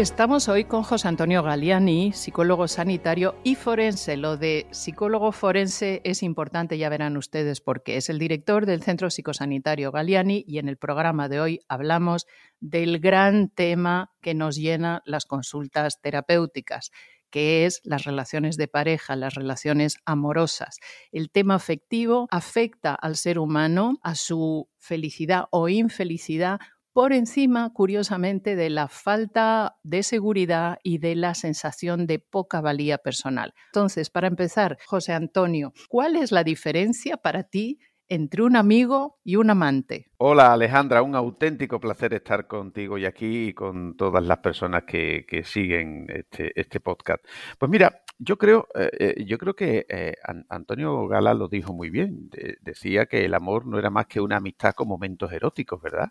[0.00, 4.16] Estamos hoy con José Antonio Galiani, psicólogo sanitario y forense.
[4.16, 9.10] Lo de psicólogo forense es importante, ya verán ustedes, porque es el director del Centro
[9.10, 12.26] Psicosanitario Galiani y en el programa de hoy hablamos
[12.60, 16.92] del gran tema que nos llena las consultas terapéuticas
[17.28, 20.78] que es las relaciones de pareja, las relaciones amorosas.
[21.12, 26.58] El tema afectivo afecta al ser humano, a su felicidad o infelicidad
[26.92, 32.98] por encima, curiosamente, de la falta de seguridad y de la sensación de poca valía
[32.98, 33.54] personal.
[33.66, 37.78] Entonces, para empezar, José Antonio, ¿cuál es la diferencia para ti
[38.10, 40.10] entre un amigo y un amante?
[40.18, 45.24] Hola Alejandra, un auténtico placer estar contigo y aquí y con todas las personas que,
[45.44, 47.24] siguen este, este, podcast.
[47.56, 50.14] Pues mira, yo creo, eh, eh, yo creo que eh,
[50.48, 52.28] Antonio Gala lo dijo muy bien.
[52.60, 56.10] decía que el amor no era más que una amistad con momentos eróticos, ¿verdad?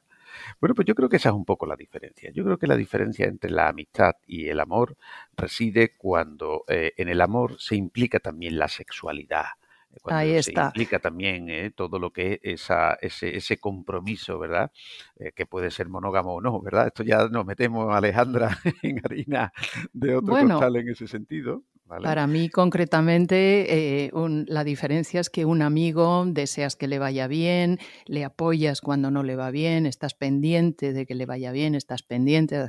[0.60, 2.32] Bueno, pues yo creo que esa es un poco la diferencia.
[2.34, 4.98] Yo creo que la diferencia entre la amistad y el amor
[5.36, 9.46] reside cuando eh, en el amor se implica también la sexualidad.
[10.02, 10.62] Cuando Ahí está.
[10.62, 14.72] Se implica también eh, todo lo que es esa, ese, ese compromiso, ¿verdad?
[15.18, 16.88] Eh, que puede ser monógamo o no, ¿verdad?
[16.88, 19.52] Esto ya nos metemos, Alejandra, en harina
[19.92, 21.64] de otro bueno, en ese sentido.
[21.90, 24.12] Para mí, concretamente, eh,
[24.48, 29.24] la diferencia es que un amigo deseas que le vaya bien, le apoyas cuando no
[29.24, 32.64] le va bien, estás pendiente de que le vaya bien, estás pendiente de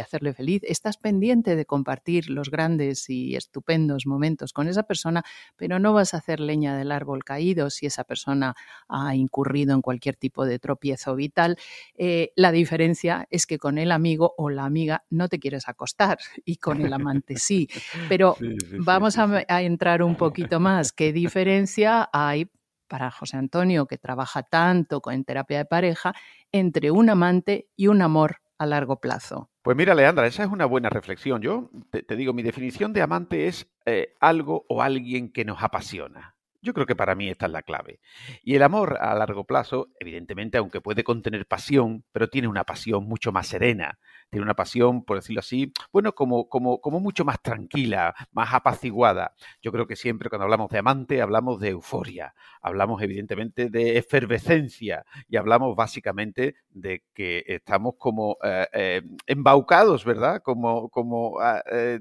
[0.00, 5.24] hacerle feliz, estás pendiente de compartir los grandes y estupendos momentos con esa persona,
[5.56, 8.54] pero no vas a hacer leña del árbol caído si esa persona
[8.88, 11.58] ha incurrido en cualquier tipo de tropiezo vital.
[11.96, 16.18] Eh, la diferencia es que con el amigo o la amiga no te quieres acostar
[16.44, 17.68] y con el amante sí,
[18.08, 18.35] pero
[18.78, 20.92] vamos a, entrar un poquito más.
[20.92, 22.50] ¿Qué diferencia hay
[22.88, 26.14] para José Antonio, que trabaja tanto en terapia de pareja,
[26.52, 29.50] entre un amante y un amor a largo plazo?
[29.62, 31.42] Pues mira, Leandra, esa es una buena reflexión.
[31.42, 36.36] Yo te, digo, mi definición de amante es eh, algo o alguien que nos apasiona.
[36.62, 38.00] Yo creo que para mí esta es la clave.
[38.42, 43.06] Y el amor a largo plazo, evidentemente, aunque puede contener pasión, pero tiene una pasión
[43.06, 43.98] mucho más serena,
[44.30, 49.34] tiene una pasión, por decirlo así, bueno, como, como, como mucho más tranquila, más apaciguada.
[49.62, 55.04] Yo creo que siempre cuando hablamos de amante hablamos de euforia, hablamos evidentemente de efervescencia
[55.28, 60.42] y hablamos básicamente de que estamos como eh, eh, embaucados, ¿verdad?
[60.42, 62.00] Como, como ah, eh,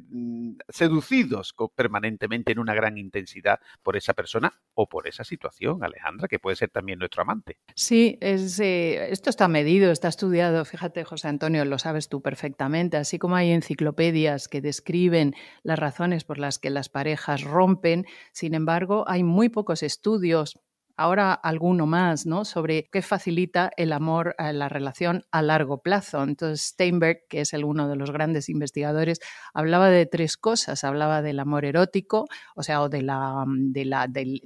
[0.69, 6.39] seducidos permanentemente en una gran intensidad por esa persona o por esa situación, Alejandra, que
[6.39, 7.57] puede ser también nuestro amante.
[7.75, 10.65] Sí, es, esto está medido, está estudiado.
[10.65, 16.23] Fíjate, José Antonio, lo sabes tú perfectamente, así como hay enciclopedias que describen las razones
[16.23, 20.59] por las que las parejas rompen, sin embargo, hay muy pocos estudios
[20.97, 22.45] ahora alguno más, ¿no?
[22.45, 26.23] Sobre qué facilita el amor, a la relación a largo plazo.
[26.23, 29.19] Entonces, Steinberg, que es uno de los grandes investigadores,
[29.53, 30.83] hablaba de tres cosas.
[30.83, 34.41] Hablaba del amor erótico, o sea, o de la, del, del,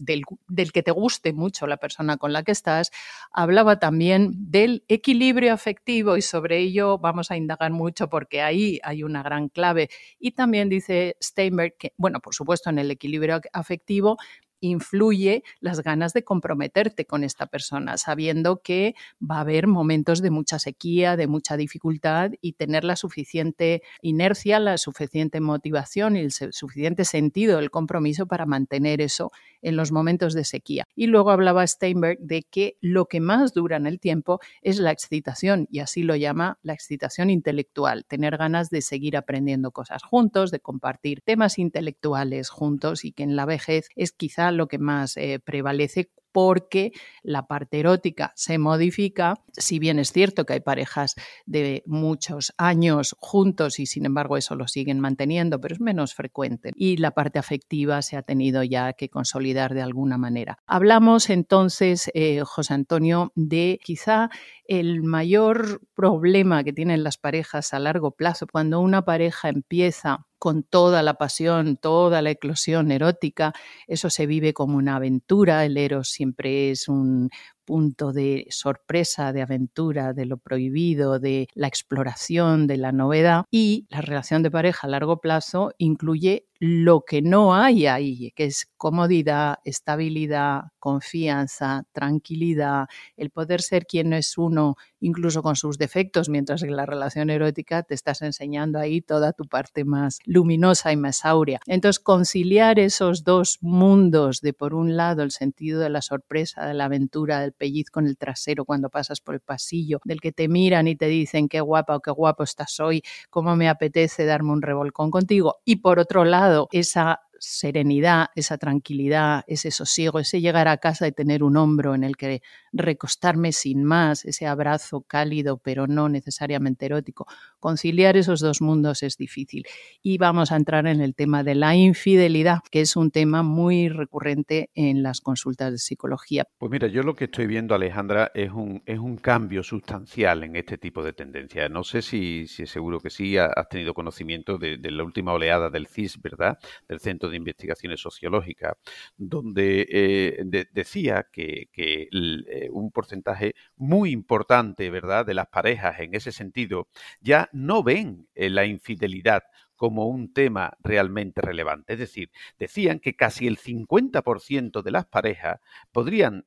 [0.47, 2.91] del, que te guste mucho la persona con la que estás.
[3.31, 9.03] Hablaba también del equilibrio afectivo y sobre ello vamos a indagar mucho porque ahí hay
[9.03, 9.89] una gran clave.
[10.19, 14.17] Y también dice Steinberg que, bueno, por supuesto, en el equilibrio afectivo,
[14.61, 20.31] influye las ganas de comprometerte con esta persona, sabiendo que va a haber momentos de
[20.31, 26.31] mucha sequía, de mucha dificultad y tener la suficiente inercia, la suficiente motivación y el
[26.31, 30.85] suficiente sentido del compromiso para mantener eso en los momentos de sequía.
[30.95, 34.91] Y luego hablaba Steinberg de que lo que más dura en el tiempo es la
[34.91, 40.51] excitación, y así lo llama la excitación intelectual, tener ganas de seguir aprendiendo cosas juntos,
[40.51, 45.17] de compartir temas intelectuales juntos y que en la vejez es quizá lo que más
[45.17, 46.91] eh, prevalece porque
[47.23, 51.15] la parte erótica se modifica, si bien es cierto que hay parejas
[51.45, 56.71] de muchos años juntos y sin embargo eso lo siguen manteniendo, pero es menos frecuente.
[56.75, 60.59] Y la parte afectiva se ha tenido ya que consolidar de alguna manera.
[60.67, 64.29] Hablamos entonces, eh, José Antonio, de quizá
[64.65, 70.63] el mayor problema que tienen las parejas a largo plazo, cuando una pareja empieza con
[70.63, 73.53] toda la pasión, toda la eclosión erótica,
[73.87, 77.29] eso se vive como una aventura, el eros siempre es un
[77.69, 83.85] punto de sorpresa, de aventura, de lo prohibido, de la exploración, de la novedad y
[83.91, 88.69] la relación de pareja a largo plazo incluye lo que no hay ahí, que es
[88.75, 96.61] comodidad, estabilidad, confianza, tranquilidad, el poder ser quien es uno, incluso con sus defectos, mientras
[96.61, 101.23] que la relación erótica te estás enseñando ahí toda tu parte más luminosa y más
[101.23, 101.61] áurea.
[101.65, 106.73] Entonces, conciliar esos dos mundos de, por un lado, el sentido de la sorpresa, de
[106.73, 110.47] la aventura, del pellizco en el trasero cuando pasas por el pasillo, del que te
[110.49, 114.53] miran y te dicen qué guapa o qué guapo estás hoy, cómo me apetece darme
[114.53, 120.67] un revolcón contigo, y por otro lado, esa serenidad, esa tranquilidad, ese sosiego, ese llegar
[120.67, 122.41] a casa y tener un hombro en el que
[122.71, 127.27] recostarme sin más, ese abrazo cálido pero no necesariamente erótico.
[127.59, 129.65] Conciliar esos dos mundos es difícil.
[130.01, 133.89] Y vamos a entrar en el tema de la infidelidad, que es un tema muy
[133.89, 136.45] recurrente en las consultas de psicología.
[136.57, 140.55] Pues mira, yo lo que estoy viendo, Alejandra, es un, es un cambio sustancial en
[140.55, 141.69] este tipo de tendencias.
[141.69, 145.87] No sé si, si seguro que sí has tenido conocimiento de, la última oleada del
[145.87, 146.57] CIS, ¿verdad?
[146.87, 148.73] Del Centro de Investigaciones Sociológicas,
[149.17, 156.31] donde eh, decía que, eh, un porcentaje muy importante, ¿verdad?, de las parejas en ese
[156.31, 156.87] sentido
[157.21, 159.43] ya no ven eh, la infidelidad
[159.75, 161.93] como un tema realmente relevante.
[161.93, 165.61] Es decir, decían que casi el 50% de las parejas
[165.93, 166.43] podrían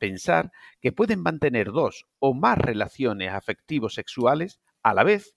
[0.00, 0.50] pensar
[0.80, 5.36] que pueden mantener dos o más relaciones afectivos sexuales a la vez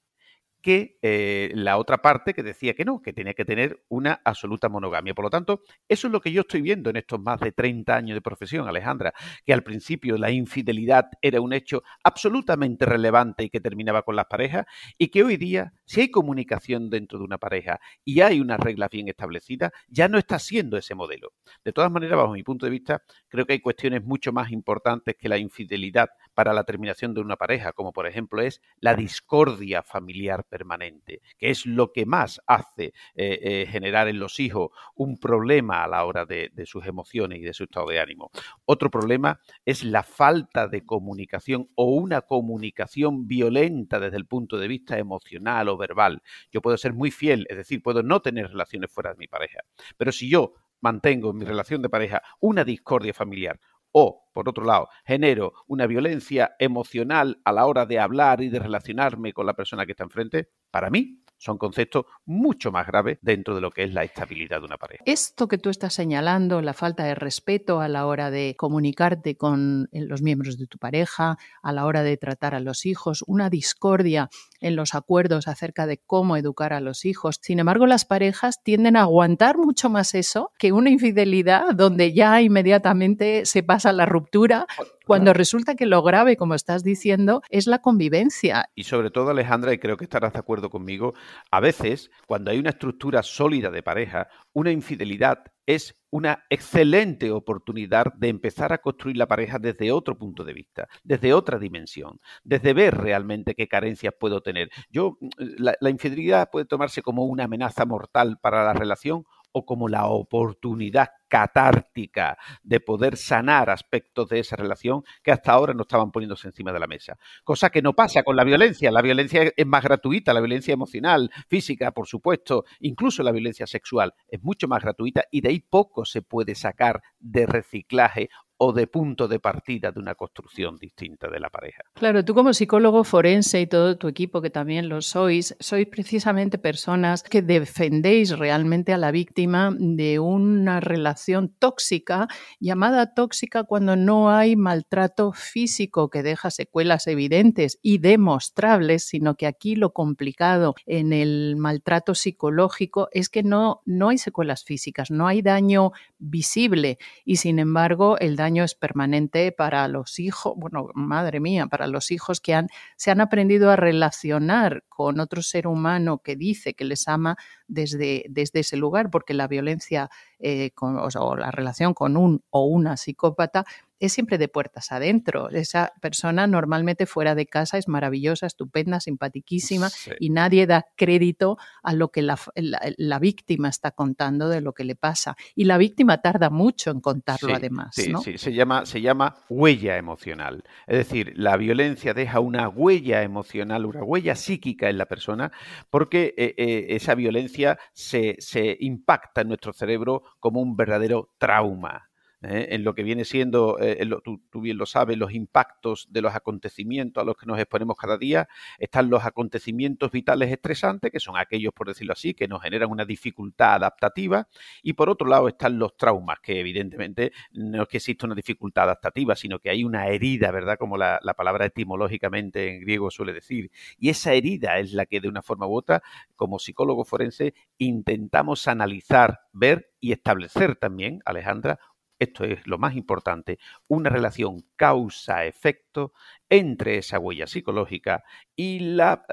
[0.65, 4.67] que eh, la otra parte que decía que no, que tenía que tener una absoluta
[4.67, 5.13] monogamia.
[5.13, 7.95] Por lo tanto, eso es lo que yo estoy viendo en estos más de 30
[7.95, 9.13] años de profesión, Alejandra,
[9.45, 14.25] que al principio la infidelidad era un hecho absolutamente relevante y que terminaba con las
[14.25, 14.65] parejas,
[14.97, 18.87] y que hoy día, si hay comunicación dentro de una pareja y hay una regla
[18.91, 21.33] bien establecida, ya no está siendo ese modelo.
[21.63, 25.15] De todas maneras, bajo mi punto de vista, creo que hay cuestiones mucho más importantes
[25.15, 29.83] que la infidelidad para la terminación de una pareja, como por ejemplo es la discordia
[29.83, 35.17] familiar permanente, que es lo que más hace eh, eh, generar en los hijos un
[35.17, 38.31] problema a la hora de, sus emociones y de su estado de ánimo.
[38.63, 44.69] Otro problema es la falta de comunicación o una comunicación violenta desde el punto de
[44.69, 46.21] vista emocional o verbal.
[46.53, 49.59] Yo puedo ser muy fiel, es decir, puedo no tener relaciones fuera de mi pareja,
[49.97, 53.59] pero si yo mantengo en mi relación de pareja una discordia familiar
[53.97, 58.59] o, por otro lado, genero una violencia emocional a la hora de hablar y de
[58.59, 63.55] relacionarme con la persona que está enfrente, para mí son conceptos mucho más graves dentro
[63.55, 65.03] de lo que es la estabilidad de una pareja.
[65.05, 69.89] Esto que tú estás señalando, la falta de respeto a la hora de comunicarte con
[69.91, 73.49] eh, los miembros de tu pareja, a la hora de tratar a los hijos, una
[73.49, 74.29] discordia
[74.59, 77.39] en los acuerdos acerca de cómo educar a los hijos.
[77.41, 82.41] Sin embargo, las parejas tienden a aguantar mucho más eso que una infidelidad donde ya
[82.41, 84.65] inmediatamente se pasa la ruptura
[85.05, 88.69] cuando resulta que lo grave, como estás diciendo, es la convivencia.
[88.75, 91.13] Y sobre todo, Alejandra, y creo que estarás de acuerdo conmigo,
[91.51, 98.13] a veces, cuando hay una estructura sólida de pareja, una infidelidad es una excelente oportunidad
[98.13, 102.73] de empezar a construir la pareja desde otro punto de vista, desde otra dimensión, desde
[102.73, 104.69] ver realmente qué carencias puedo tener.
[104.89, 109.25] Yo, la, la infidelidad puede tomarse como una amenaza mortal para la relación
[109.57, 115.73] o como la oportunidad catártica de poder sanar aspectos de esa relación que hasta ahora
[115.73, 117.17] no estaban poniéndose encima de la mesa.
[117.45, 118.91] Cosa que no pasa con la violencia.
[118.91, 124.13] La violencia es más gratuita, la violencia emocional, física, por supuesto, incluso la violencia sexual
[124.27, 128.27] es mucho más gratuita y de ahí poco se puede sacar de reciclaje
[128.71, 131.83] de punto de partida de una construcción distinta de la pareja.
[131.93, 136.57] Claro, tú como psicólogo forense y todo tu equipo, que también lo sois, sois precisamente
[136.57, 142.27] personas que defendéis realmente a la víctima de una relación tóxica,
[142.59, 149.47] llamada tóxica cuando no hay maltrato físico que deja secuelas evidentes y demostrables, sino que
[149.47, 155.27] aquí lo complicado en el maltrato psicológico es que no, no hay secuelas físicas, no
[155.27, 161.39] hay daño visible y sin embargo el daño es permanente para los hijos, bueno, madre
[161.39, 166.19] mía, para los hijos que han, se han aprendido a relacionar con otro ser humano
[166.19, 167.35] que dice que les ama
[167.67, 170.09] desde, desde ese lugar, porque la violencia
[170.39, 173.65] eh, o la relación con un o una psicópata
[173.99, 175.49] es siempre de puertas adentro.
[175.49, 179.89] Esa persona normalmente fuera de casa es maravillosa, estupenda, simpatiquísima
[180.19, 184.95] y nadie da crédito a lo que la, víctima está contando de lo que le
[184.95, 185.35] pasa.
[185.55, 187.95] Y la víctima tarda mucho en contarlo además.
[187.95, 190.63] Sí, sí, se llama, se llama huella emocional.
[190.87, 195.51] Es decir, la violencia deja una huella emocional, una huella psíquica en la persona
[195.89, 202.09] porque eh, eh, esa violencia se, se impacta en nuestro cerebro como un verdadero trauma.
[202.49, 202.67] ¿Eh?
[202.71, 207.21] en lo que viene siendo, eh, tú, bien lo sabes, los impactos de los acontecimientos
[207.21, 208.47] a los que nos exponemos cada día,
[208.79, 213.05] están los acontecimientos vitales estresantes, que son aquellos, por decirlo así, que nos generan una
[213.05, 214.47] dificultad adaptativa,
[214.83, 218.85] y por otro lado están los traumas, que evidentemente no es que exista una dificultad
[218.85, 220.77] adaptativa, sino que hay una herida, ¿verdad?
[220.77, 225.21] Como la, la palabra etimológicamente en griego suele decir, y esa herida es la que
[225.21, 226.01] de una forma u otra,
[226.35, 231.79] como psicólogo forense, intentamos analizar, ver y establecer también, Alejandra,
[232.19, 236.13] esto es lo más importante, una relación causa-efecto
[236.49, 238.23] entre esa huella psicológica
[238.55, 239.25] y la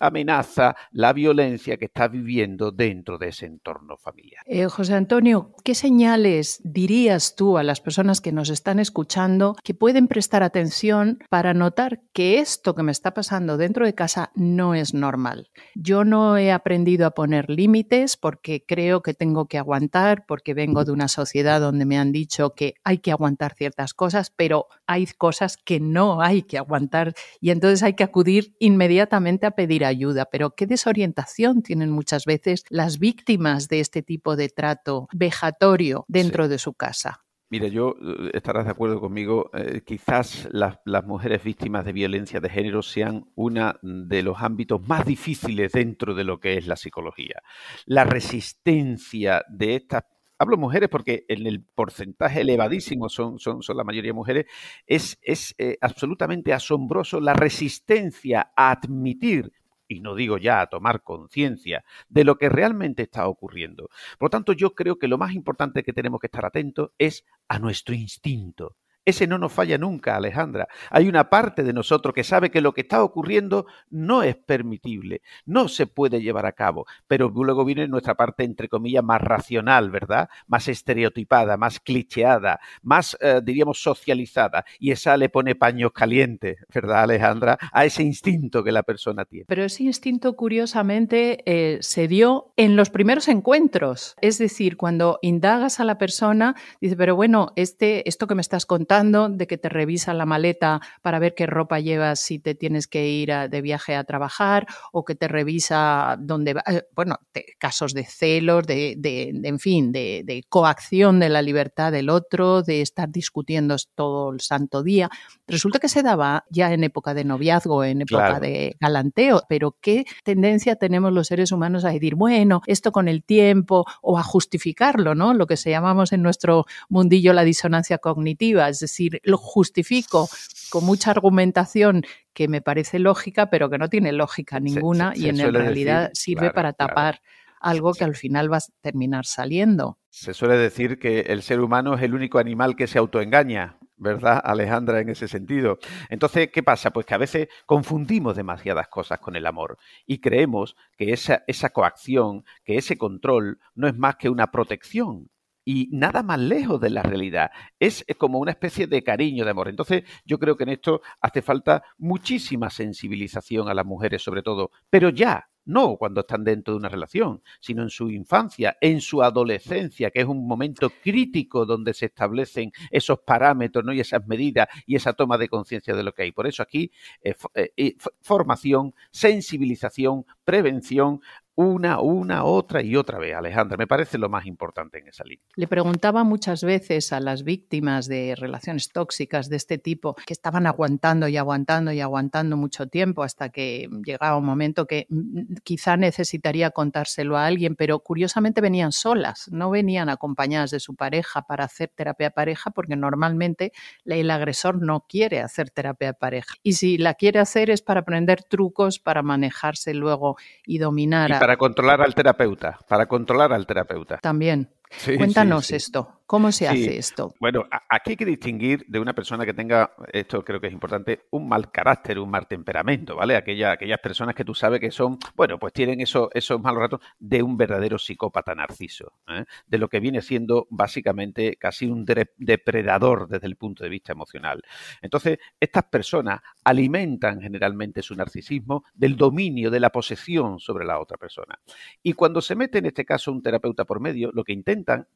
[0.00, 4.44] amenaza, la violencia que está viviendo dentro de ese entorno familiar.
[4.46, 9.74] Eh, José Antonio, ¿qué señales dirías tú a las personas que nos están escuchando que
[9.74, 14.74] pueden prestar atención para notar que esto que me está pasando dentro de casa no
[14.74, 15.50] es normal?
[15.74, 20.84] Yo no he aprendido a poner límites porque creo que tengo que aguantar, porque vengo
[20.84, 22.21] de una sociedad donde me han dicho
[22.54, 27.50] que hay que aguantar ciertas cosas, pero hay cosas que no hay que aguantar y
[27.50, 30.26] entonces hay que acudir inmediatamente a pedir ayuda.
[30.30, 36.48] Pero qué desorientación tienen muchas veces las víctimas de este tipo de trato vejatorio dentro
[36.48, 37.22] de su casa.
[37.52, 42.40] Mira, yo eh, estarás de acuerdo conmigo, eh, quizás las, las, mujeres víctimas de violencia
[42.40, 46.76] de género sean uno de los ámbitos más difíciles dentro de lo que es la
[46.76, 47.42] psicología.
[47.84, 50.04] La resistencia de estas
[50.42, 54.46] hablo mujeres porque en el porcentaje elevadísimo son, son, son la mayoría mujeres,
[54.86, 59.52] es, es eh, absolutamente asombroso la resistencia a admitir
[59.88, 63.88] y no digo ya a tomar conciencia de lo que realmente está ocurriendo.
[64.18, 67.24] Por lo tanto, yo creo que lo más importante que tenemos que estar atentos es
[67.48, 70.68] a nuestro instinto, ese no nos falla nunca, Alejandra.
[70.90, 75.22] Hay una parte de nosotros que sabe que lo que está ocurriendo no es permitible,
[75.44, 79.90] no se puede llevar a cabo, pero luego viene nuestra parte, entre comillas, más racional,
[79.90, 80.28] ¿verdad?
[80.46, 84.64] Más estereotipada, más clicheada, más, eh, diríamos, socializada.
[84.78, 87.58] Y esa le pone paños calientes, ¿verdad, Alejandra?
[87.72, 89.46] A ese instinto que la persona tiene.
[89.48, 94.14] Pero ese instinto, curiosamente, eh, se dio en los primeros encuentros.
[94.20, 98.66] Es decir, cuando indagas a la persona, dice, pero bueno, este, esto que me estás
[98.66, 102.86] contando, de que te revisa la maleta para ver qué ropa llevas si te tienes
[102.86, 107.18] que ir de viaje a trabajar o que te revisa dónde va, eh, bueno,
[107.58, 108.98] casos de celos, de,
[109.42, 114.82] en fin, de, coacción de la libertad del otro, de estar discutiendo todo el santo
[114.82, 115.08] día.
[115.46, 120.04] Resulta que se daba ya en época de noviazgo, en época de galanteo, pero qué
[120.22, 125.14] tendencia tenemos los seres humanos a decir, bueno, esto con el tiempo o a justificarlo,
[125.14, 125.32] ¿no?
[125.32, 130.28] Lo que se llamamos en nuestro mundillo la disonancia cognitiva, es decir, lo justifico
[130.70, 135.38] con mucha argumentación que me parece lógica, pero que no tiene lógica ninguna y en
[135.38, 137.20] realidad sirve para tapar
[137.60, 139.98] algo que al final va a terminar saliendo.
[140.10, 144.40] Se suele decir que el ser humano es el único animal que se autoengaña, ¿verdad,
[144.44, 145.78] Alejandra, en ese sentido?
[146.10, 146.90] Entonces, ¿qué pasa?
[146.90, 151.70] Pues que a veces confundimos demasiadas cosas con el amor y creemos que esa, esa
[151.70, 155.30] coacción, que ese control no es más que una protección
[155.64, 157.50] y nada más lejos de la realidad.
[157.78, 159.68] Es como una especie de cariño, de amor.
[159.68, 164.70] Entonces, yo creo que en esto hace falta muchísima sensibilización a las mujeres, sobre todo,
[164.90, 169.22] pero ya, no cuando están dentro de una relación, sino en su infancia, en su
[169.22, 173.92] adolescencia, que es un momento crítico donde se establecen esos parámetros ¿no?
[173.92, 176.32] y esas medidas y esa toma de conciencia de lo que hay.
[176.32, 176.90] Por eso aquí,
[177.22, 177.34] eh,
[177.76, 181.20] eh, formación, sensibilización, prevención,
[181.54, 183.76] una, una, otra y otra vez, Alejandra.
[183.76, 185.44] Me parece lo más importante en esa línea.
[185.54, 190.66] Le preguntaba muchas veces a las víctimas de relaciones tóxicas de este tipo que estaban
[190.66, 195.96] aguantando y aguantando y aguantando mucho tiempo hasta que llegaba un momento que mm, quizá
[195.96, 201.64] necesitaría contárselo a alguien, pero curiosamente venían solas, no venían acompañadas de su pareja para
[201.64, 203.72] hacer terapia de pareja porque normalmente
[204.06, 206.54] el agresor no quiere hacer terapia de pareja.
[206.62, 211.51] Y si la quiere hacer es para aprender trucos para manejarse luego y dominar para
[211.56, 214.18] controlar al terapeuta, para controlar al terapeuta.
[214.18, 214.68] También.
[215.16, 216.22] Cuéntanos esto.
[216.32, 217.34] ¿Cómo se hace esto?
[217.40, 221.26] Bueno, aquí hay que distinguir de una persona que tenga, esto creo que es importante,
[221.30, 223.36] un mal carácter, un mal temperamento, ¿vale?
[223.36, 227.00] Aquella, aquellas personas que tú sabes que son, bueno, pues tienen eso, esos malos ratos
[227.18, 229.44] de un verdadero psicópata narciso, ¿eh?
[229.66, 234.62] de lo que viene siendo básicamente casi un depredador desde el punto de vista emocional.
[235.02, 241.18] Entonces, estas personas alimentan generalmente su narcisismo del dominio, de la posesión sobre la otra
[241.18, 241.58] persona.
[242.02, 244.52] Y cuando se mete en este caso un terapeuta por medio, lo que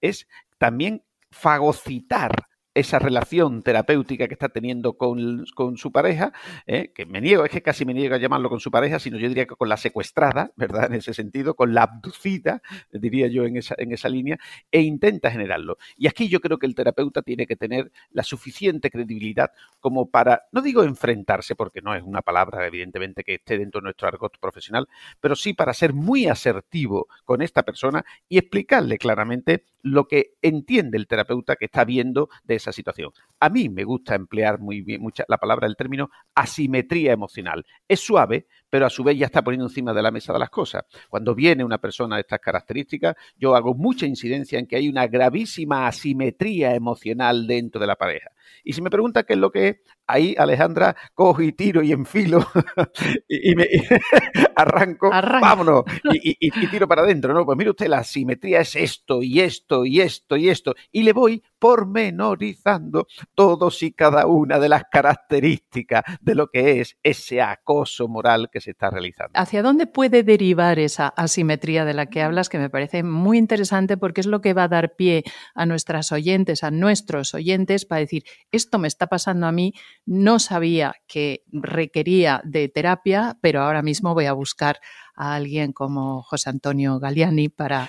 [0.01, 0.27] es
[0.59, 6.35] también fagocitar esa relación terapéutica que está teniendo con, su pareja,
[6.67, 6.93] ¿eh?
[6.95, 9.29] que me niego, es que casi me niego a llamarlo con su pareja, sino yo
[9.29, 10.87] diría que con la secuestrada, ¿verdad?
[10.87, 12.61] En ese sentido, con la abducida,
[12.93, 14.39] diría yo en esa, en esa línea,
[14.71, 15.79] e intenta generarlo.
[15.97, 20.43] Y aquí yo creo que el terapeuta tiene que tener la suficiente credibilidad como para,
[20.53, 24.39] no digo enfrentarse, porque no es una palabra evidentemente que esté dentro de nuestro argot
[24.39, 24.87] profesional,
[25.19, 30.99] pero sí para ser muy asertivo con esta persona y explicarle claramente lo que entiende
[30.99, 33.11] el terapeuta que está viendo de esa situación.
[33.41, 37.65] A mí me gusta emplear muy bien mucha, la palabra, el término asimetría emocional.
[37.89, 40.51] Es suave, pero a su vez ya está poniendo encima de la mesa de las
[40.51, 40.85] cosas.
[41.09, 45.07] Cuando viene una persona de estas características, yo hago mucha incidencia en que hay una
[45.07, 48.31] gravísima asimetría emocional dentro de la pareja.
[48.65, 49.77] Y si me pregunta qué es lo que es,
[50.07, 52.47] ahí Alejandra cojo y tiro y enfilo
[53.29, 53.69] y, me
[54.57, 57.45] arranco, vámonos, y, tiro para adentro, ¿no?
[57.45, 61.13] Pues mire usted, la simetría es esto y esto y esto y esto, y le
[61.13, 68.09] voy pormenorizando todos y cada una de las características de lo que es ese acoso
[68.09, 69.33] moral que se está realizando.
[69.35, 73.97] ¿Hacia dónde puede derivar esa asimetría de la que hablas, que me parece muy interesante
[73.97, 75.25] porque es lo que va a dar pie
[75.55, 79.75] a nuestras oyentes, a nuestros oyentes, para decir, esto me está pasando a mí,
[80.05, 84.81] no sabía que requería de terapia, pero ahora mismo voy a buscar
[85.15, 87.89] a alguien como José Antonio Galiani para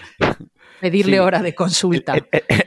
[0.80, 2.16] pedirle hora de consulta.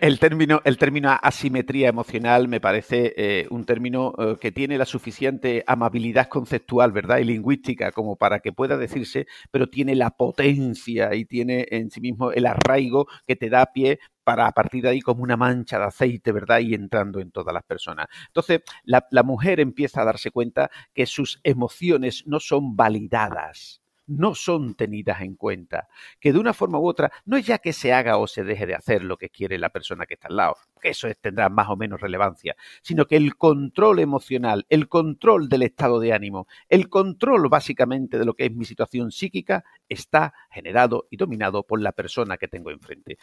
[0.00, 4.84] El, término, el término asimetría emocional me parece eh, un término eh, que tiene la
[4.84, 7.18] suficiente amabilidad conceptual, ¿verdad?
[7.18, 12.00] Y lingüística como para que pueda decirse, pero tiene la potencia y tiene en sí
[12.00, 13.98] mismo el arraigo que te da pie
[14.30, 16.60] para a partir de ahí como una mancha de aceite, ¿verdad?
[16.60, 18.06] Y entrando en todas las personas.
[18.28, 24.34] Entonces, la, la mujer empieza a darse cuenta que sus emociones no son validadas no
[24.34, 27.92] son tenidas en cuenta, que de una forma u otra no es ya que se
[27.92, 30.56] haga o se deje de hacer lo que quiere la persona que está al lado,
[30.80, 35.62] que eso tendrá más o menos relevancia, sino que el control emocional, el control del
[35.62, 41.06] estado de ánimo, el control básicamente de lo que es mi situación psíquica está generado
[41.10, 43.18] y dominado por la persona que tengo enfrente.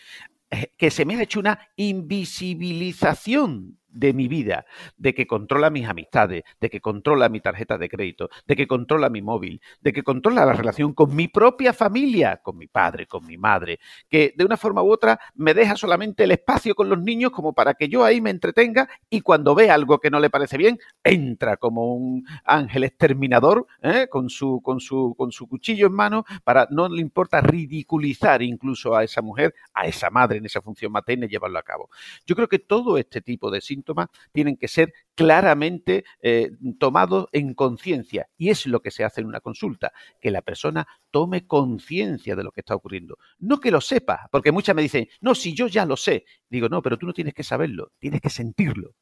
[0.49, 4.65] Eh, que se me ha hecho una invisibilización de mi vida,
[4.97, 9.09] de que controla mis amistades, de que controla mi tarjeta de crédito, de que controla
[9.09, 13.25] mi móvil, de que controla la relación con mi propia familia, con mi padre, con
[13.25, 13.79] mi madre,
[14.09, 17.53] que de una forma u otra me deja solamente el espacio con los niños como
[17.53, 20.77] para que yo ahí me entretenga y cuando ve algo que no le parece bien,
[21.03, 24.07] entra como un ángel exterminador ¿eh?
[24.09, 28.95] con, su, con, su, con su cuchillo en mano para no le importa ridiculizar incluso
[28.95, 31.89] a esa mujer, a esa madre en esa función materna y llevarlo a cabo.
[32.25, 33.86] Yo creo que todo este tipo de síntomas
[34.31, 39.27] tienen que ser claramente eh, tomados en conciencia y es lo que se hace en
[39.27, 43.17] una consulta, que la persona tome conciencia de lo que está ocurriendo.
[43.39, 46.25] No que lo sepa, porque muchas me dicen, no, si yo ya lo sé.
[46.49, 48.95] Digo, no, pero tú no tienes que saberlo, tienes que sentirlo.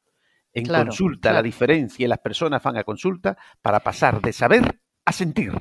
[0.52, 5.52] En consulta, la diferencia, las personas van a consulta para pasar de saber a sentir.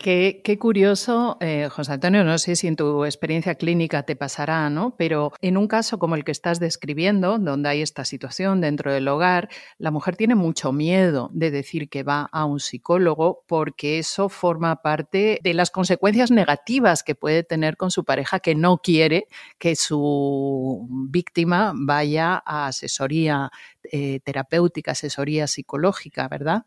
[0.00, 4.94] Qué, curioso, eh, José Antonio, no sé si en tu experiencia clínica te pasará, ¿no?
[4.96, 9.08] Pero en un caso como el que estás describiendo, donde hay esta situación dentro del
[9.08, 14.28] hogar, la mujer tiene mucho miedo de decir que va a un psicólogo porque eso
[14.28, 19.26] forma parte de las consecuencias negativas que puede tener con su pareja que no quiere
[19.58, 23.50] que su víctima vaya a asesoría
[23.90, 26.66] eh, terapéutica, asesoría psicológica, ¿verdad?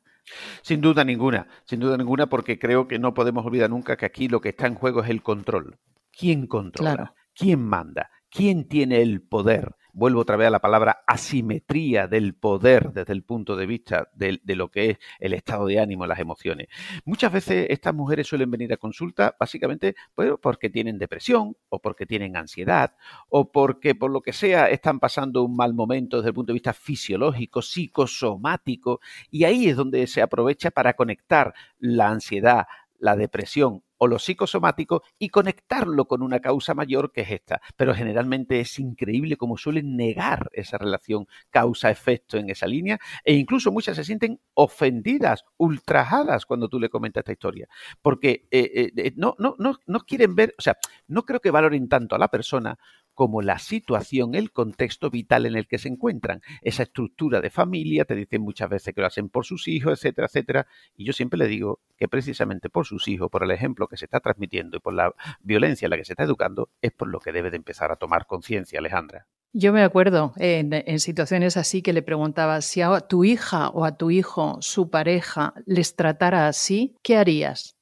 [0.62, 4.28] Sin duda ninguna, sin duda ninguna, porque creo que no podemos olvidar nunca que aquí
[4.28, 5.80] lo que está en juego es el control.
[6.12, 7.16] ¿Quién controla?
[7.34, 8.10] ¿Quién manda?
[8.30, 9.76] ¿Quién tiene el poder?
[9.94, 14.40] Vuelvo otra vez a la palabra asimetría del poder desde el punto de vista de,
[14.56, 16.68] lo que es el estado de ánimo, las emociones.
[17.06, 22.06] Muchas veces estas mujeres suelen venir a consulta básicamente pues, porque tienen depresión o porque
[22.06, 22.96] tienen ansiedad
[23.30, 26.56] o porque por lo que sea están pasando un mal momento desde el punto de
[26.56, 29.00] vista fisiológico, psicosomático
[29.30, 32.68] y ahí es donde se aprovecha para conectar la ansiedad,
[33.02, 37.62] la depresión o lo psicosomático y conectarlo con una causa mayor que es esta.
[37.76, 43.72] Pero generalmente es increíble cómo suelen negar esa relación causa-efecto en esa línea e incluso
[43.72, 47.68] muchas se sienten ofendidas, ultrajadas cuando tú le comentas esta historia.
[48.02, 51.88] Porque eh, eh, no, no, no, no quieren ver, o sea, no creo que valoren
[51.88, 52.80] tanto a la persona
[53.14, 56.42] como la situación, el contexto vital en el que se encuentran.
[56.62, 60.28] Esa estructura de familia, te dicen muchas veces que lo hacen por sus hijos, etcétera,
[60.28, 60.68] etcétera.
[60.96, 64.06] Y yo siempre le digo que precisamente por sus hijos, por el ejemplo que se
[64.06, 67.20] está transmitiendo y por la violencia en la que se está educando, es por lo
[67.20, 69.28] que debe de empezar a tomar conciencia, Alejandra.
[69.54, 73.98] Yo me acuerdo en, situaciones así que le preguntaba si a tu hija o a
[73.98, 77.78] tu hijo, su pareja, les tratara así, ¿qué harías?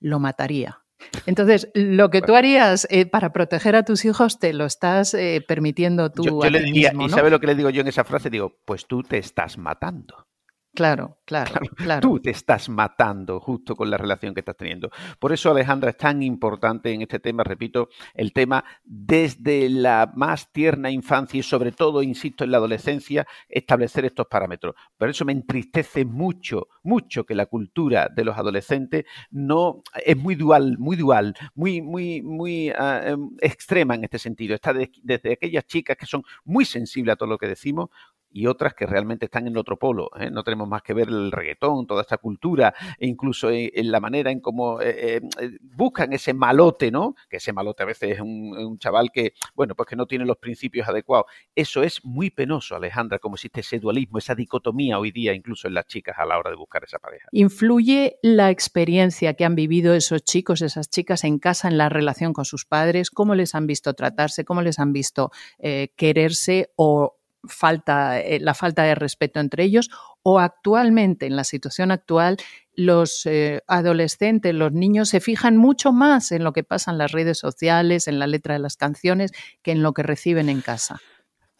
[0.00, 0.81] Lo mataría.
[1.26, 5.44] Entonces, lo que tú harías eh, para proteger a tus hijos te lo estás eh,
[5.46, 6.42] permitiendo tú.
[6.42, 8.30] Yo, le diría, ¿y sabe lo que le digo yo en esa frase?
[8.30, 10.26] Digo, pues tú te estás matando.
[10.74, 14.90] Claro, claro, claro, Tú te estás matando justo con la relación que estás teniendo.
[15.18, 20.50] Por eso, Alejandra, es tan importante en este tema, repito, el tema desde la más
[20.50, 24.74] tierna infancia y sobre todo, insisto, en la adolescencia, establecer estos parámetros.
[24.96, 30.36] Por eso me entristece mucho, mucho que la cultura de los adolescentes no es muy
[30.36, 34.54] dual, muy dual, muy, muy, muy em, extrema en este sentido.
[34.54, 37.90] Está desde aquellas chicas que son muy sensibles a todo lo que decimos,
[38.32, 40.10] y otras que realmente están en otro polo.
[40.18, 40.30] ¿eh?
[40.30, 44.30] No tenemos más que ver el reggaetón, toda esta cultura, e incluso en, la manera
[44.30, 47.14] en cómo eh, eh, buscan ese malote, ¿no?
[47.28, 50.38] Que ese malote a veces es un, chaval que, bueno, pues que no tiene los
[50.38, 51.26] principios adecuados.
[51.54, 55.74] Eso es muy penoso, Alejandra, como existe ese dualismo, esa dicotomía hoy día incluso en
[55.74, 57.28] las chicas a la hora de buscar esa pareja.
[57.32, 62.32] ¿Influye la experiencia que han vivido esos chicos, esas chicas en casa, en la relación
[62.32, 63.10] con sus padres?
[63.10, 64.44] ¿Cómo les han visto tratarse?
[64.44, 65.30] ¿Cómo les han visto
[65.96, 69.90] quererse o falta, eh, la falta de respeto entre ellos
[70.22, 72.36] o actualmente, en la situación actual,
[72.74, 77.12] los eh, adolescentes, los niños se fijan mucho más en lo que pasa en las
[77.12, 81.00] redes sociales, en la letra de las canciones, que en lo que reciben en casa.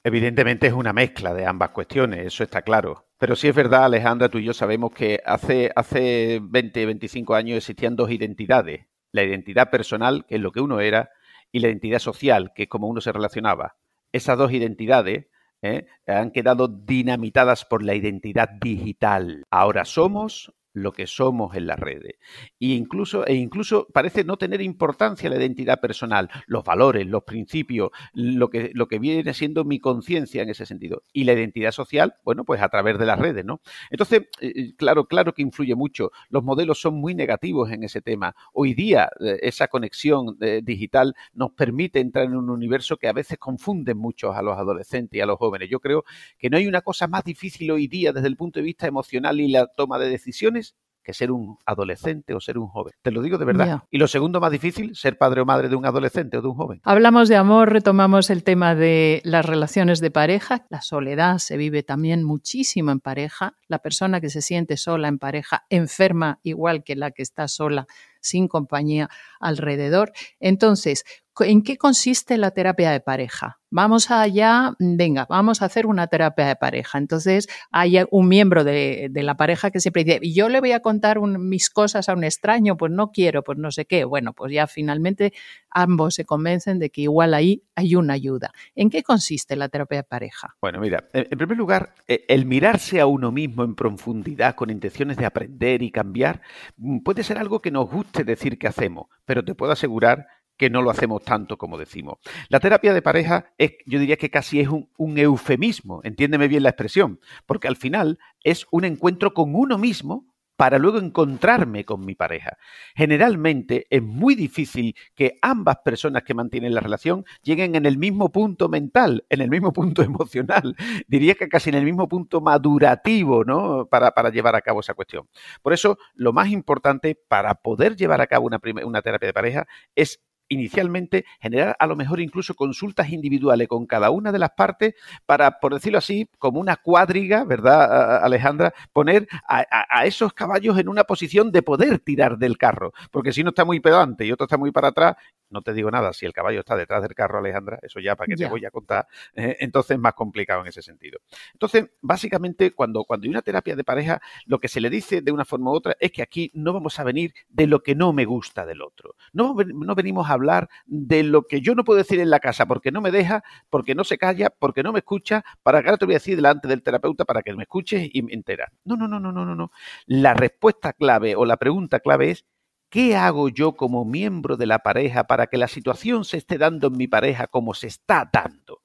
[0.05, 3.07] Evidentemente es una mezcla de ambas cuestiones, eso está claro.
[3.19, 7.59] Pero sí es verdad, Alejandra, tú y yo sabemos que hace, hace 20, 25 años
[7.59, 8.87] existían dos identidades.
[9.13, 11.11] La identidad personal, que es lo que uno era,
[11.53, 13.77] y la identidad social, que es como uno se relacionaba.
[14.11, 15.27] Esas dos identidades
[15.63, 15.87] ¿eh?
[16.07, 19.45] han quedado dinamitadas por la identidad digital.
[19.51, 22.17] Ahora somos lo que somos en las redes.
[22.61, 27.91] E incluso, e incluso parece no tener importancia la identidad personal, los valores, los principios,
[28.13, 31.03] lo que, lo que viene siendo mi conciencia en ese sentido.
[31.13, 33.61] Y la identidad social, bueno, pues a través de las redes, ¿no?
[33.91, 36.11] Entonces, eh, eh, claro, claro que influye mucho.
[36.29, 38.35] Los modelos son muy negativos en ese tema.
[38.53, 43.39] Hoy día, eh, esa conexión digital nos permite entrar en un universo que a veces
[43.39, 45.69] confunde mucho a los adolescentes y a los jóvenes.
[45.71, 46.05] Yo creo
[46.39, 49.41] que no hay una cosa más difícil hoy día desde el punto de vista emocional
[49.41, 50.62] y la toma de decisiones
[51.03, 52.95] que ser un adolescente o ser un joven.
[53.03, 53.83] Te lo digo de verdad.
[53.91, 56.55] Y lo segundo más difícil, ser padre o madre de un adolescente o de un
[56.55, 56.81] joven.
[56.85, 60.67] Hablamos de amor, retomamos el tema de las relaciones de pareja.
[60.71, 63.57] La soledad se vive también muchísimo en pareja.
[63.69, 67.87] La persona que se siente sola en pareja enferma igual que la que está sola
[68.23, 69.11] sin compañía
[69.41, 70.13] alrededor.
[70.41, 71.05] Entonces,
[71.41, 73.59] ¿en qué consiste la terapia de pareja?
[73.75, 76.99] Vamos allá, venga, vamos a hacer una terapia de pareja.
[76.99, 81.19] Entonces hay un miembro de, la pareja que siempre dice, yo le voy a contar
[81.21, 84.05] mis cosas a un extraño, pues no quiero, pues no sé qué.
[84.05, 85.33] Bueno, pues ya finalmente
[85.71, 88.53] ambos se convencen de que igual ahí hay una ayuda.
[88.75, 90.55] ¿En qué consiste la terapia de pareja?
[90.61, 95.17] Bueno, mira, en primer lugar, e, el mirarse a uno mismo en profundidad con intenciones
[95.17, 96.43] de aprender y cambiar
[96.77, 100.27] mm, puede ser algo que nos guste decir que hacemos, pero te puedo asegurar
[100.63, 102.19] que no lo hacemos tanto como decimos.
[102.49, 106.69] La terapia de pareja es, yo diría que casi es un, eufemismo, entiéndeme bien la
[106.69, 112.15] expresión, porque al final es un encuentro con uno mismo para luego encontrarme con mi
[112.15, 112.59] pareja.
[112.95, 118.31] Generalmente es muy difícil que ambas personas que mantienen la relación lleguen en el mismo
[118.31, 120.77] punto mental, en el mismo punto emocional,
[121.09, 123.87] diría que casi en el mismo punto madurativo, ¿no?
[123.87, 125.27] Para, llevar a cabo esa cuestión.
[125.61, 129.67] Por eso, lo más importante para poder llevar a cabo una, una terapia de pareja
[129.97, 134.95] es inicialmente generar a lo mejor incluso consultas individuales con cada una de las partes
[135.27, 138.75] para, por decirlo así, como una cuadriga, ¿verdad, Alejandra?
[138.93, 143.51] Poner a, esos caballos en una posición de poder tirar del carro, porque si no
[143.51, 145.17] está muy pedante y otro está muy para atrás,
[145.53, 148.29] no te digo nada, si el caballo está detrás del carro, Alejandra, eso ya para
[148.29, 151.21] que te voy a contar, eh, entonces es más complicado en ese sentido.
[151.53, 155.33] Entonces, básicamente, cuando, cuando hay una terapia de pareja, lo que se le dice de
[155.33, 158.13] una forma u otra es que aquí no vamos a venir de lo que no
[158.13, 159.15] me gusta del otro.
[159.33, 162.67] No, no venimos a hablar de lo que yo no puedo decir en la casa
[162.67, 165.99] porque no me deja, porque no se calla, porque no me escucha, para que ahora
[165.99, 168.71] te voy a decir delante del terapeuta para que me escuches y me enteras.
[168.85, 169.71] No, no, no, no, no, no.
[170.07, 172.47] La respuesta clave o la pregunta clave es
[172.93, 176.89] ¿Qué hago yo como miembro de la pareja para que la situación se esté dando
[176.89, 178.82] en mi pareja como se está dando?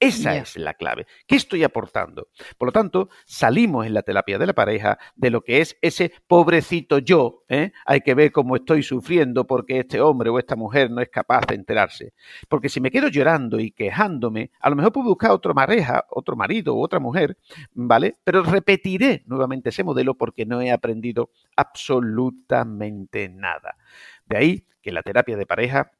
[0.00, 1.06] Esa es la clave.
[1.26, 2.28] ¿Qué estoy aportando?
[2.56, 6.12] Por lo tanto, salimos en la terapia de la pareja de lo que es ese
[6.28, 7.44] pobrecito yo.
[7.48, 7.72] ¿eh?
[7.84, 11.46] Hay que ver cómo estoy sufriendo porque este hombre o esta mujer no es capaz
[11.48, 12.12] de enterarse.
[12.48, 16.36] Porque si me quedo llorando y quejándome, a lo mejor puedo buscar otra pareja, otro
[16.36, 17.36] marido u otra mujer,
[17.72, 18.14] ¿vale?
[18.22, 23.76] Pero repetiré nuevamente ese modelo porque no he aprendido absolutamente nada.
[24.26, 25.90] De ahí que la terapia de pareja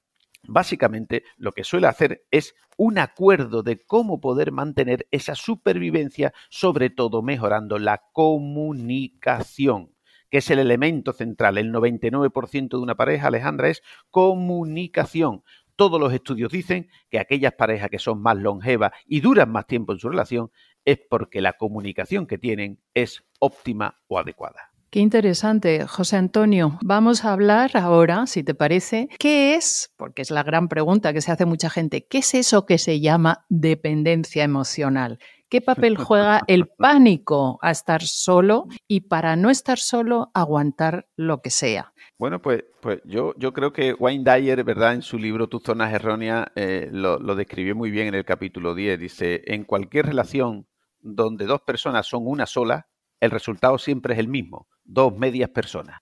[0.46, 6.90] básicamente lo que suele hacer es un acuerdo de cómo poder mantener esa supervivencia, sobre
[6.90, 9.94] todo mejorando la comunicación,
[10.30, 11.58] que es el elemento central.
[11.58, 15.42] El 99% de una pareja, Alejandra, es comunicación.
[15.74, 19.92] Todos los estudios dicen que aquellas parejas que son más longevas y duran más tiempo
[19.92, 20.50] en su relación
[20.84, 24.72] es porque la comunicación que tienen es óptima o adecuada.
[24.90, 26.78] Qué interesante, José Antonio.
[26.82, 29.92] Vamos a hablar ahora, si te parece, ¿qué es?
[29.98, 32.06] Porque es la gran pregunta que se hace mucha gente.
[32.06, 35.18] ¿Qué es eso que se llama dependencia emocional?
[35.50, 41.42] ¿Qué papel juega el pánico a estar solo y para no estar solo aguantar lo
[41.42, 41.92] que sea?
[42.18, 44.94] Bueno, pues, pues yo, yo creo que Wayne Dyer, ¿verdad?
[44.94, 48.74] En su libro Tus zonas erróneas eh, lo, lo describió muy bien en el capítulo
[48.74, 48.98] 10.
[48.98, 50.66] Dice, en cualquier relación
[51.00, 52.88] donde dos personas son una sola,
[53.20, 56.00] el resultado siempre es el mismo, dos medias personas.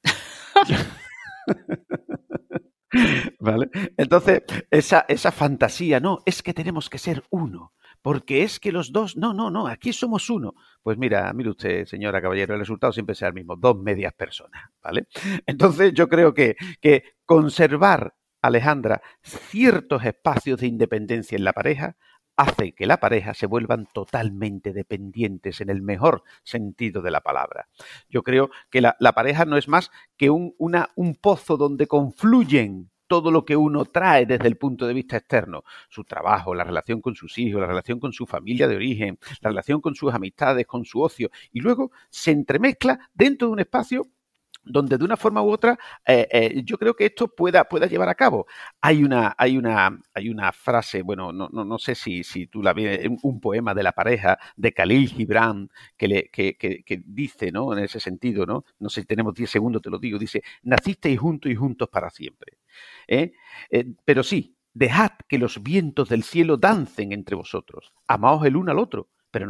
[3.40, 3.68] ¿Vale?
[3.96, 8.92] Entonces, esa, esa fantasía, no, es que tenemos que ser uno, porque es que los
[8.92, 10.55] dos, no, no, no, aquí somos uno.
[10.83, 14.62] Pues mira, mire usted, señora caballero, el resultado siempre será el mismo, dos medias personas,
[14.83, 15.07] ¿vale?
[15.44, 21.96] Entonces, yo creo que, que conservar, Alejandra, ciertos espacios de independencia en la pareja
[22.37, 27.68] hace que la pareja se vuelvan totalmente dependientes en el mejor sentido de la palabra.
[28.09, 33.31] Yo creo que la, pareja no es más que un, un pozo donde confluyen todo
[33.31, 37.14] lo que uno trae desde el punto de vista externo, su trabajo, la relación con
[37.14, 40.85] sus hijos, la relación con su familia de origen, la relación con sus amistades, con
[40.85, 44.09] su ocio, y luego se entremezcla dentro de un espacio
[44.66, 48.09] donde de una forma u otra eh, eh, yo creo que esto pueda, pueda llevar
[48.09, 48.46] a cabo.
[48.81, 52.62] Hay una, hay una, hay una frase, bueno, no, no, no sé si, si tú
[52.62, 57.52] la ves, un poema de la pareja de Khalil Gibran que, le, que, que, dice,
[57.52, 57.72] ¿no?
[57.72, 58.64] En ese sentido, ¿no?
[58.81, 62.11] No sé si tenemos 10 segundos, te lo digo, dice, nacisteis juntos y juntos para
[62.11, 62.59] siempre.
[63.09, 63.33] ¿eh?
[64.05, 68.79] pero sí, dejad que los vientos del cielo dancen entre vosotros, amaos el uno al
[68.79, 69.46] otro pero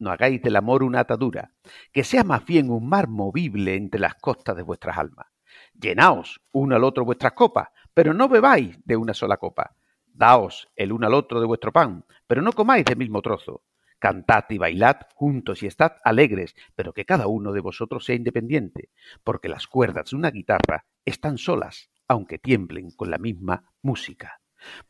[0.00, 1.52] no, hagáis del amor una atadura,
[1.92, 5.28] que sea más bien un mar movible entre las costas de vuestras almas.
[5.80, 9.76] Llenaos uno al otro vuestras copas, pero no bebáis de una sola copa.
[10.06, 13.62] Daos el uno al otro de vuestro pan, pero no comáis del mismo trozo.
[14.00, 18.90] Cantad y bailad juntos y estad alegres, pero que cada uno de vosotros sea independiente,
[19.22, 24.40] porque las cuerdas de una guitarra están solas, aunque tiemblen con la misma música.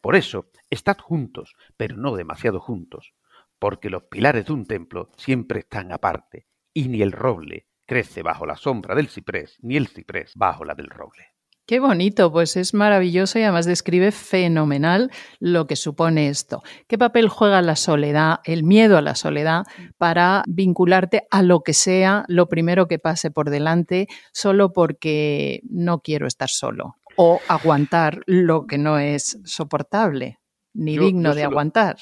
[0.00, 3.12] Por eso, estad juntos, pero no demasiado juntos,
[3.58, 8.46] porque los pilares de un templo siempre están aparte, y ni el roble crece bajo
[8.46, 11.38] la sombra del ciprés, ni el ciprés bajo la del roble.
[11.68, 16.62] Qué bonito, pues es maravilloso y además describe fenomenal lo que supone esto.
[16.86, 19.64] ¿Qué papel juega la soledad, el miedo a la soledad,
[19.98, 26.00] para vincularte a lo que sea, lo primero que pase por delante, solo porque no
[26.00, 30.38] quiero estar solo o aguantar lo que no es soportable?
[30.78, 31.96] Ni digno de aguantar.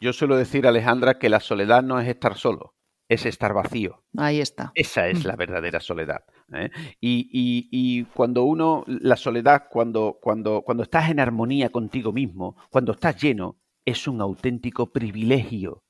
[0.00, 2.74] Yo suelo decir, Alejandra, que la soledad no es estar solo,
[3.08, 4.02] es estar vacío.
[4.16, 4.72] Ahí está.
[4.74, 5.28] Esa es mm.
[5.28, 6.24] la verdadera soledad.
[6.52, 6.70] ¿eh?
[7.00, 13.22] Y, cuando uno, la soledad, cuando, cuando, cuando estás en armonía contigo mismo, cuando estás
[13.22, 15.84] lleno, es un auténtico privilegio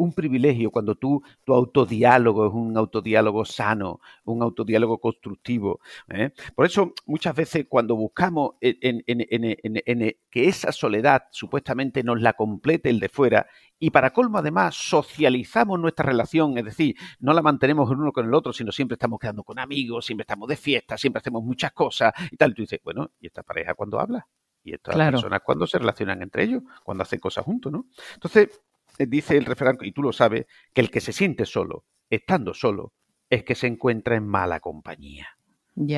[0.00, 5.80] un privilegio cuando tú, tu autodiálogo es un autodiálogo sano, un autodiálogo constructivo.
[6.08, 6.30] ¿eh?
[6.54, 9.02] Por eso, muchas veces cuando buscamos en,
[10.30, 13.46] que esa soledad supuestamente nos la complete el de fuera,
[13.78, 18.26] y para colmo, además, socializamos nuestra relación, es decir, no la mantenemos el uno con
[18.26, 21.72] el otro, sino siempre estamos quedando con amigos, siempre estamos de fiesta, siempre hacemos muchas
[21.72, 22.54] cosas y tal.
[22.54, 24.26] Tú dices, bueno, ¿y esta pareja cuando habla?
[24.62, 27.86] Y estas personas cuando se relacionan entre ellos, cuando hacen cosas juntos, ¿no?
[28.14, 28.60] Entonces,
[29.06, 32.92] dice el refrán, y tú lo sabes, que el que se siente solo, estando solo,
[33.28, 35.28] es que se encuentra en mala compañía.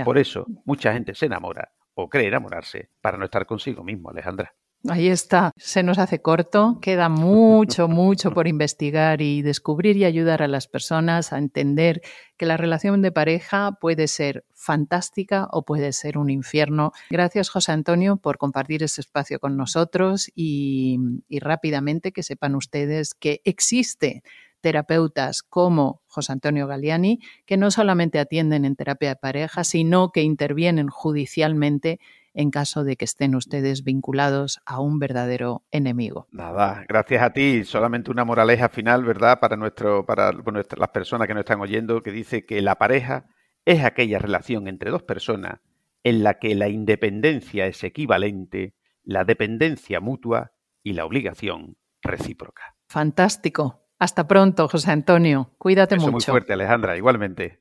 [0.04, 4.54] Por eso, mucha gente se enamora o cree enamorarse para no estar consigo mismo, Alejandra.
[4.88, 10.42] Ahí está, se nos hace corto, queda mucho, mucho por investigar y descubrir y ayudar
[10.42, 12.02] a las personas a entender
[12.36, 16.92] que la relación de pareja puede ser fantástica o puede ser un infierno.
[17.10, 23.14] Gracias, José Antonio, por compartir este espacio con nosotros y, y rápidamente que sepan ustedes
[23.14, 24.24] que existe
[24.62, 30.22] terapeutas como José Antonio Galiani, que no solamente atienden en terapia de pareja, sino que
[30.22, 32.00] intervienen judicialmente
[32.34, 36.26] en caso de que estén ustedes vinculados a un verdadero enemigo.
[36.30, 37.64] Nada, gracias a ti.
[37.64, 39.40] Solamente una moraleja final, ¿verdad?
[39.40, 43.26] Para, nuestro, para las personas que nos están oyendo, que dice que la pareja
[43.64, 45.60] es aquella relación entre dos personas
[46.04, 52.76] en la que la independencia es equivalente, la dependencia mutua y la obligación recíproca.
[52.88, 53.82] Fantástico.
[53.98, 55.54] Hasta pronto, José Antonio.
[55.58, 56.10] Cuídate mucho.
[56.10, 57.60] Muy fuerte, Alejandra, igualmente.